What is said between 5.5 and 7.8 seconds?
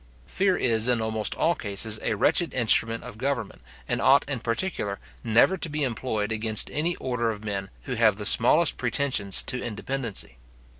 to be employed against any order of men